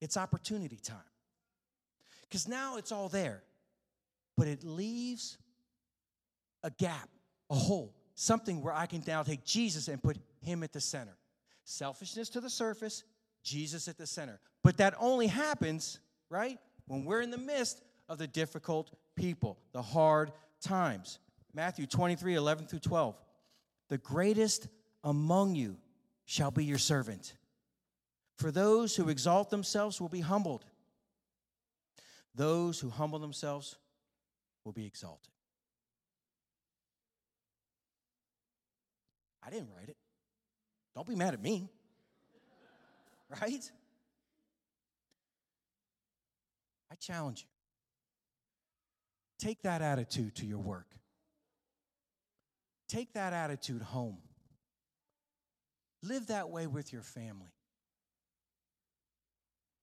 [0.00, 0.98] it's opportunity time.
[2.22, 3.42] Because now it's all there,
[4.36, 5.36] but it leaves
[6.62, 7.08] a gap,
[7.50, 11.16] a hole, something where I can now take Jesus and put him at the center.
[11.64, 13.04] Selfishness to the surface,
[13.42, 14.38] Jesus at the center.
[14.62, 15.98] But that only happens,
[16.28, 21.18] right, when we're in the midst of the difficult people, the hard times.
[21.54, 23.16] Matthew 23 11 through 12.
[23.90, 24.68] The greatest
[25.04, 25.76] among you
[26.24, 27.34] shall be your servant.
[28.38, 30.64] For those who exalt themselves will be humbled,
[32.34, 33.76] those who humble themselves
[34.64, 35.32] will be exalted.
[39.44, 39.96] I didn't write it.
[40.94, 41.68] Don't be mad at me.
[43.40, 43.70] Right?
[46.90, 47.48] I challenge you.
[49.38, 50.99] Take that attitude to your work.
[52.90, 54.18] Take that attitude home.
[56.02, 57.54] Live that way with your family.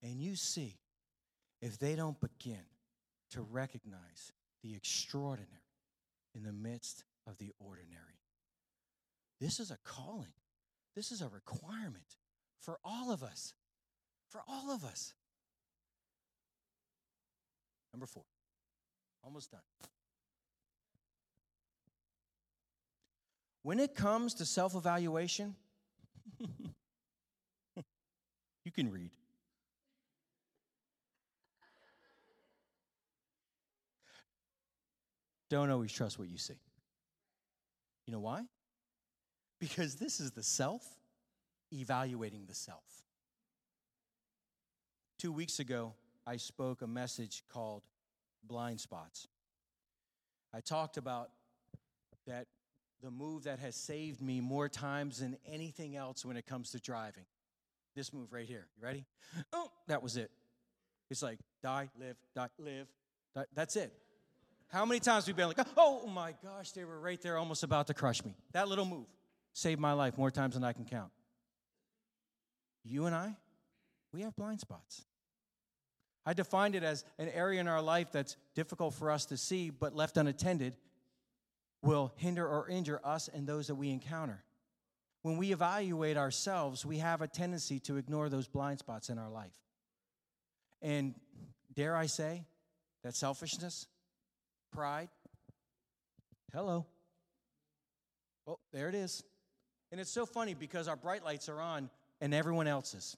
[0.04, 0.76] And you see
[1.62, 2.66] if they don't begin
[3.32, 5.48] to recognize the extraordinary
[6.36, 8.20] in the midst of the ordinary.
[9.40, 10.34] This is a calling,
[10.94, 12.18] this is a requirement
[12.60, 13.54] for all of us.
[14.30, 15.14] For all of us.
[17.94, 18.26] Number four,
[19.24, 19.62] almost done.
[23.68, 25.54] When it comes to self evaluation,
[28.64, 29.12] you can read.
[35.50, 36.54] Don't always trust what you see.
[38.06, 38.44] You know why?
[39.60, 40.88] Because this is the self
[41.74, 43.04] evaluating the self.
[45.20, 45.94] Two weeks ago,
[46.26, 47.84] I spoke a message called
[48.46, 49.28] Blind Spots.
[50.54, 51.32] I talked about
[52.28, 52.48] that
[53.08, 56.80] the move that has saved me more times than anything else when it comes to
[56.80, 57.24] driving.
[57.96, 58.68] This move right here.
[58.78, 59.06] You ready?
[59.54, 60.30] Oh, that was it.
[61.10, 62.88] It's like die, live, die, live.
[63.34, 63.46] Die.
[63.56, 63.94] That's it.
[64.68, 67.88] How many times we've been like, oh my gosh, they were right there almost about
[67.88, 68.36] to crush me.
[68.52, 69.08] That little move
[69.54, 71.12] saved my life more times than I can count.
[72.84, 73.38] You and I,
[74.12, 75.04] we have blind spots.
[76.26, 79.70] I defined it as an area in our life that's difficult for us to see,
[79.70, 80.74] but left unattended
[81.82, 84.44] will hinder or injure us and those that we encounter.
[85.22, 89.30] When we evaluate ourselves, we have a tendency to ignore those blind spots in our
[89.30, 89.54] life.
[90.82, 91.16] And
[91.74, 92.46] dare I say
[93.04, 93.88] that selfishness,
[94.72, 95.10] pride,
[96.54, 96.86] hello.
[98.48, 99.24] Oh, there it is.
[99.92, 101.90] And it's so funny because our bright lights are on
[102.22, 103.18] and everyone else's.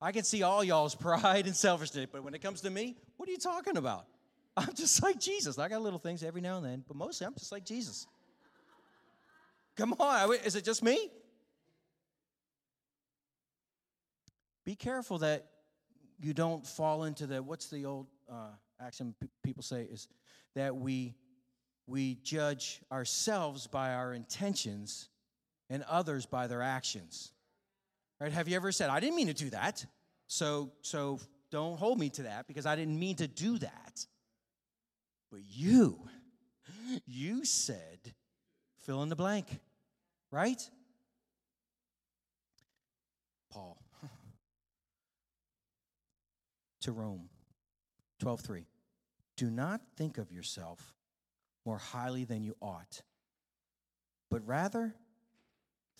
[0.00, 3.28] I can see all y'all's pride and selfishness, but when it comes to me, what
[3.28, 4.06] are you talking about?
[4.56, 5.58] I'm just like Jesus.
[5.58, 8.06] I got little things every now and then, but mostly I'm just like Jesus.
[9.76, 11.10] Come on, is it just me?
[14.64, 15.46] Be careful that
[16.20, 18.50] you don't fall into the what's the old uh,
[18.80, 20.08] axiom people say is
[20.54, 21.14] that we
[21.86, 25.08] we judge ourselves by our intentions
[25.68, 27.32] and others by their actions.
[28.20, 28.32] Right?
[28.32, 29.84] Have you ever said, I didn't mean to do that?
[30.26, 31.18] So, so
[31.50, 34.06] don't hold me to that because I didn't mean to do that.
[35.32, 35.98] But you,
[37.04, 38.14] you said,
[38.82, 39.58] fill in the blank,
[40.30, 40.60] right?
[43.50, 43.82] Paul
[46.82, 47.30] to Rome
[48.22, 48.66] 12:3
[49.36, 50.94] Do not think of yourself
[51.64, 53.02] more highly than you ought
[54.32, 54.94] but rather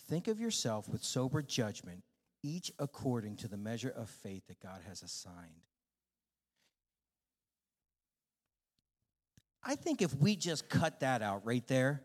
[0.09, 2.03] think of yourself with sober judgment,
[2.43, 5.67] each according to the measure of faith that God has assigned.
[9.65, 12.03] I think if we just cut that out right there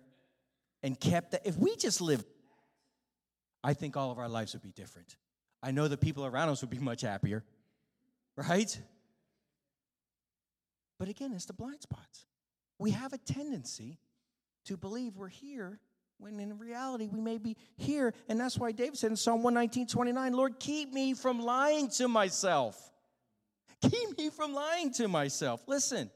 [0.83, 2.25] and kept that, if we just lived,
[3.63, 5.15] I think all of our lives would be different.
[5.63, 7.43] I know the people around us would be much happier,
[8.35, 8.79] right?
[10.99, 12.25] But again, it's the blind spots.
[12.79, 13.99] We have a tendency
[14.65, 15.79] to believe we're here
[16.19, 18.13] when in reality we may be here.
[18.27, 22.07] And that's why David said in Psalm 119, 29, Lord, keep me from lying to
[22.07, 22.91] myself.
[23.81, 25.61] Keep me from lying to myself.
[25.67, 26.09] Listen,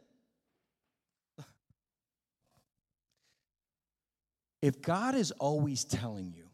[4.62, 6.45] if God is always telling you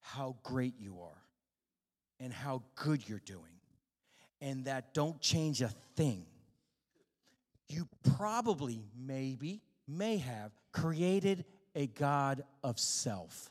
[0.00, 1.22] how great you are
[2.20, 3.42] and how good you're doing,
[4.40, 6.24] and that don't change a thing,
[7.68, 11.44] you probably, maybe, may have created
[11.74, 13.50] a God of self.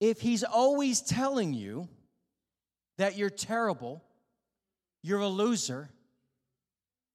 [0.00, 1.88] If he's always telling you
[2.98, 4.02] that you're terrible,
[5.02, 5.90] you're a loser,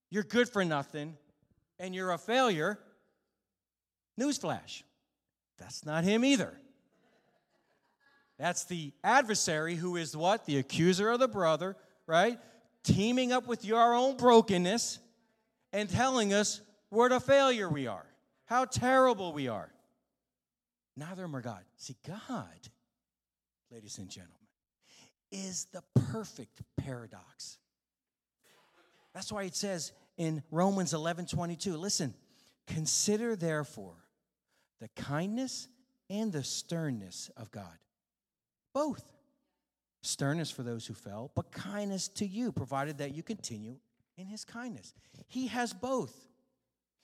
[0.10, 1.18] you're good for nothing,
[1.80, 2.80] and you're a failure,
[4.20, 4.84] newsflash,
[5.58, 6.54] that's not him either.
[8.38, 10.46] That's the adversary who is what?
[10.46, 11.76] The accuser of the brother,
[12.06, 12.40] right?
[12.84, 15.00] Teaming up with your own brokenness
[15.74, 18.06] and telling us what a failure we are,
[18.46, 19.72] how terrible we are.
[20.96, 21.64] Neither of them are God.
[21.78, 22.48] See, God,
[23.72, 24.37] ladies and gentlemen,
[25.32, 27.58] is the perfect paradox.
[29.14, 32.14] That's why it says in Romans 11 22, listen,
[32.68, 33.96] consider therefore
[34.80, 35.68] the kindness
[36.10, 37.78] and the sternness of God
[38.78, 39.04] both.
[40.04, 43.78] Sternness for those who fell, but kindness to you, provided that you continue
[44.18, 44.94] in his kindness.
[45.28, 46.14] He has both.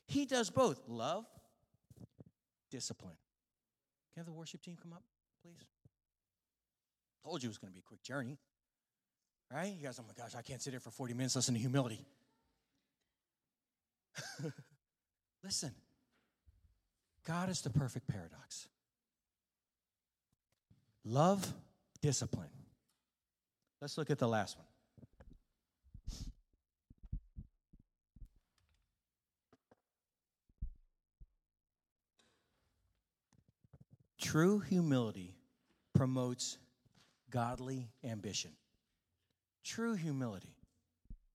[0.05, 1.25] He does both love,
[2.69, 3.17] discipline.
[4.13, 5.01] Can the worship team come up,
[5.41, 5.65] please?
[7.23, 8.37] Told you it was going to be a quick journey.
[9.51, 9.73] Right?
[9.73, 12.05] You guys, oh my gosh, I can't sit here for 40 minutes listening to humility.
[15.43, 15.71] Listen,
[17.25, 18.67] God is the perfect paradox.
[21.05, 21.53] Love,
[22.01, 22.49] discipline.
[23.81, 24.67] Let's look at the last one.
[34.19, 35.35] True humility
[35.93, 36.57] promotes
[37.33, 38.51] godly ambition.
[39.63, 40.55] True humility.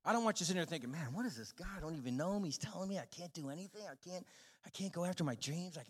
[0.04, 1.66] I don't want you sitting there thinking, man, what is this guy?
[1.76, 2.44] I don't even know him.
[2.44, 3.82] He's telling me I can't do anything.
[3.82, 4.24] I can't,
[4.64, 5.76] I can't go after my dreams.
[5.76, 5.82] I,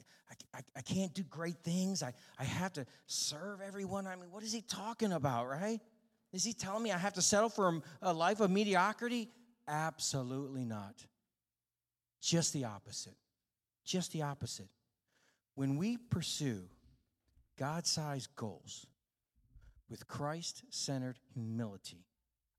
[0.56, 2.02] I, I, can't do great things.
[2.02, 4.06] I, I have to serve everyone.
[4.06, 5.78] I mean, what is he talking about, right?
[6.32, 9.28] Is he telling me I have to settle for a life of mediocrity?
[9.68, 10.94] Absolutely not.
[12.20, 13.16] Just the opposite.
[13.84, 14.68] Just the opposite.
[15.54, 16.62] When we pursue
[17.58, 18.86] God sized goals
[19.88, 22.04] with Christ centered humility,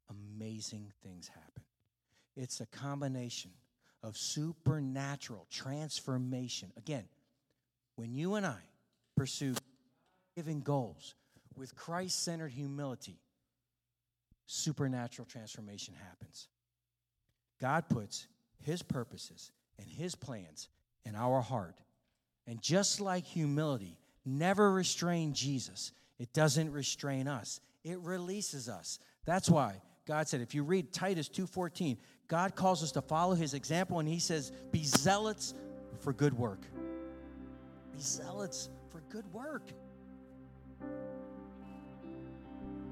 [0.10, 1.64] amazing things happen.
[2.36, 3.52] It's a combination
[4.02, 6.72] of supernatural transformation.
[6.78, 7.06] Again,
[7.96, 8.60] when you and I
[9.16, 9.56] pursue
[10.36, 11.16] given goals
[11.56, 13.20] with Christ centered humility,
[14.46, 16.48] supernatural transformation happens.
[17.60, 18.26] God puts
[18.62, 20.70] His purposes and His plans
[21.06, 21.76] in our heart.
[22.48, 29.00] And just like humility never restrained Jesus, it doesn't restrain us, it releases us.
[29.26, 31.98] That's why God said, if you read Titus 2:14,
[32.28, 35.54] God calls us to follow his example and he says, be zealots
[36.00, 36.62] for good work.
[37.94, 39.72] Be zealots for good work.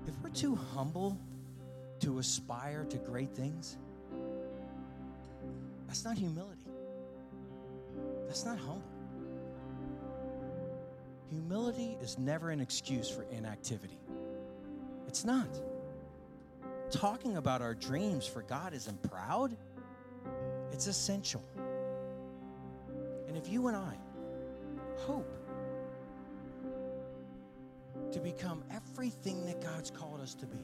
[0.07, 1.17] If we're too humble
[1.99, 3.77] to aspire to great things,
[5.87, 6.61] that's not humility.
[8.27, 8.96] That's not humble.
[11.29, 13.99] Humility is never an excuse for inactivity.
[15.07, 15.47] It's not
[16.91, 19.55] talking about our dreams for God isn't proud,
[20.71, 21.43] it's essential.
[23.27, 23.95] And if you and I
[24.99, 25.31] hope
[28.11, 30.63] to become everything that God's called us to be,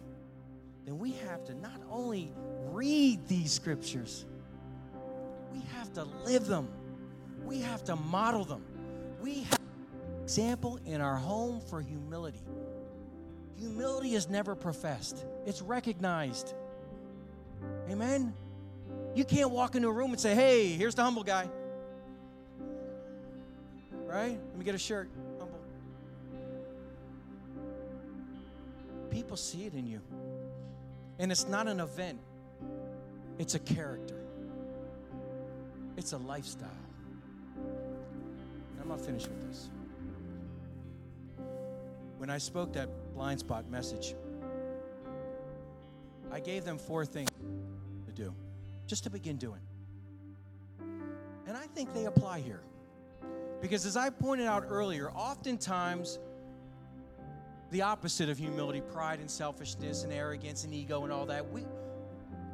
[0.86, 2.32] then we have to not only
[2.72, 4.26] read these scriptures,
[5.52, 6.68] we have to live them.
[7.44, 8.64] We have to model them.
[9.22, 9.63] We have
[10.24, 12.42] example in our home for humility.
[13.60, 16.54] Humility is never professed, it's recognized.
[17.90, 18.34] Amen?
[19.16, 21.48] You can't walk into a room and say, hey, here's the humble guy.
[24.06, 24.40] Right?
[24.50, 25.10] Let me get a shirt.
[25.40, 25.60] Humble.
[29.10, 30.02] People see it in you.
[31.20, 32.20] And it's not an event,
[33.38, 34.20] it's a character,
[35.96, 36.70] it's a lifestyle.
[37.56, 39.70] And I'm not finished with this.
[42.24, 44.16] When I spoke that blind spot message,
[46.32, 47.30] I gave them four things
[48.06, 48.34] to do,
[48.88, 49.60] just to begin doing.
[51.46, 52.62] And I think they apply here.
[53.60, 56.18] Because as I pointed out earlier, oftentimes
[57.72, 61.66] the opposite of humility, pride and selfishness and arrogance and ego and all that, we,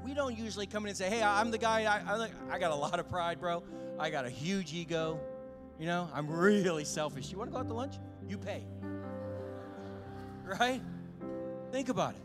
[0.03, 2.71] we don't usually come in and say, hey, I'm the guy, I, I, I got
[2.71, 3.61] a lot of pride, bro.
[3.99, 5.19] I got a huge ego.
[5.79, 7.31] You know, I'm really selfish.
[7.31, 7.97] You want to go out to lunch?
[8.27, 8.63] You pay.
[10.49, 10.81] Right?
[11.71, 12.21] Think about it.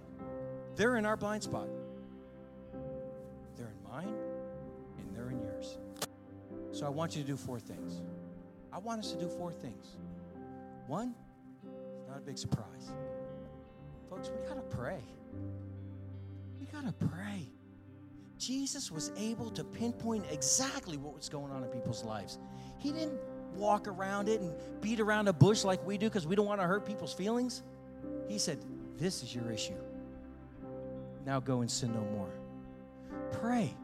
[0.76, 1.68] They're in our blind spot.
[3.56, 4.14] They're in mine
[4.98, 5.76] and they're in yours.
[6.72, 8.00] So I want you to do four things.
[8.72, 9.96] I want us to do four things.
[10.86, 11.14] One,
[11.98, 12.92] it's not a big surprise.
[14.08, 15.02] Folks, we got to pray.
[16.58, 17.50] We got to pray.
[18.38, 22.38] Jesus was able to pinpoint exactly what was going on in people's lives.
[22.78, 23.20] He didn't
[23.54, 26.60] walk around it and beat around a bush like we do because we don't want
[26.60, 27.62] to hurt people's feelings.
[28.28, 28.58] He said,
[28.98, 29.74] This is your issue.
[31.26, 32.30] Now go and sin no more.
[33.32, 33.74] Pray.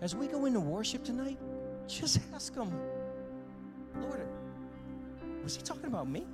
[0.00, 1.38] As we go into worship tonight,
[1.86, 2.72] just ask Him,
[4.00, 4.26] Lord,
[5.42, 6.26] was he talking about me?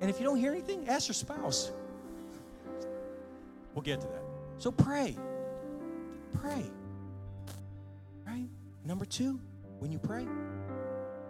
[0.00, 1.72] And if you don't hear anything, ask your spouse.
[3.74, 4.22] We'll get to that.
[4.58, 5.16] So pray.
[6.40, 6.64] Pray.
[8.26, 8.48] Right?
[8.84, 9.40] Number two,
[9.78, 10.26] when you pray,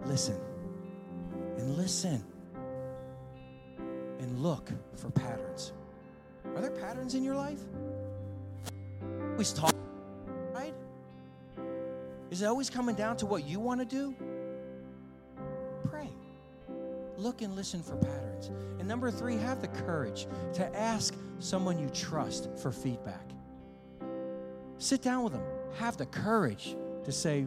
[0.04, 0.38] listen.
[1.56, 2.24] And listen.
[4.18, 5.72] And look for patterns.
[6.54, 7.60] Are there patterns in your life?
[9.32, 9.74] Always talk,
[10.52, 10.74] right?
[12.30, 14.14] Is it always coming down to what you want to do?
[15.88, 16.10] Pray
[17.18, 18.50] look and listen for patterns.
[18.78, 23.30] And number three, have the courage to ask someone you trust for feedback.
[24.78, 25.42] Sit down with them.
[25.78, 27.46] Have the courage to say,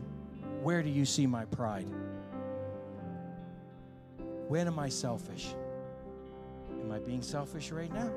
[0.61, 1.88] Where do you see my pride?
[4.47, 5.55] When am I selfish?
[7.06, 8.12] Being selfish right now?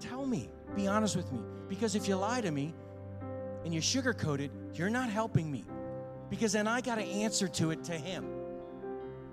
[0.00, 0.50] Tell me.
[0.74, 1.40] Be honest with me.
[1.68, 2.74] Because if you lie to me
[3.64, 5.64] and you sugarcoat it, you're not helping me.
[6.30, 8.26] Because then I got to answer to it to him.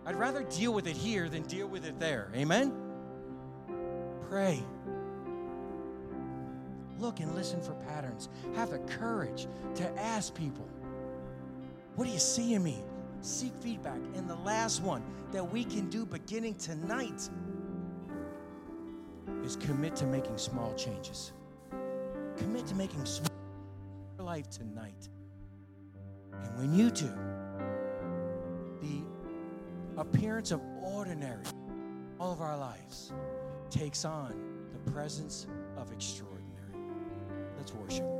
[0.06, 2.32] I'd rather deal with it here than deal with it there.
[2.36, 2.74] Amen?
[4.30, 4.64] Pray.
[7.00, 8.28] Look and listen for patterns.
[8.56, 10.68] Have the courage to ask people,
[11.95, 12.84] What do you see in me?
[13.22, 14.00] Seek feedback.
[14.16, 17.30] And the last one that we can do beginning tonight
[19.50, 21.32] is commit to making small changes.
[22.38, 23.32] Commit to making small
[24.16, 25.10] your life tonight.
[26.32, 27.12] And when you do,
[28.80, 29.02] the
[30.00, 31.43] appearance of ordinary
[32.20, 33.12] all of our lives
[33.72, 34.36] takes on
[34.72, 35.47] the presence
[35.78, 36.76] of extraordinary.
[37.58, 38.18] Let's worship.